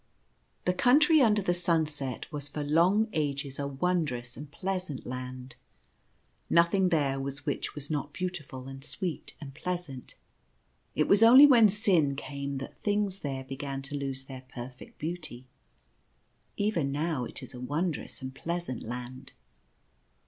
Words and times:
The 0.65 0.73
Country 0.73 1.21
Under 1.21 1.43
the 1.43 1.53
Sunset 1.53 2.25
was 2.31 2.49
for 2.49 2.63
long 2.63 3.07
ages 3.13 3.59
a 3.59 3.67
wondrous 3.67 4.35
and 4.35 4.49
pleasant 4.49 5.05
Land. 5.05 5.57
Nothing 6.49 6.89
there 6.89 7.19
was 7.19 7.45
which 7.45 7.75
was 7.75 7.91
not 7.91 8.11
beautiful 8.11 8.67
and 8.67 8.83
sweet 8.83 9.35
and 9.39 9.53
pleasant. 9.53 10.15
It 10.95 11.07
was 11.07 11.21
only 11.21 11.45
when 11.45 11.69
sin 11.69 12.15
came 12.15 12.57
that 12.57 12.73
things 12.81 13.19
there 13.19 13.43
began 13.43 13.83
to 13.83 13.95
lose 13.95 14.23
their 14.23 14.41
per 14.47 14.69
fect 14.71 14.97
beauty. 14.97 15.45
Even 16.57 16.91
now 16.91 17.25
it 17.25 17.43
is 17.43 17.53
a 17.53 17.61
wondrous 17.61 18.23
and 18.23 18.33
pleasant 18.33 18.81
land. 18.81 19.33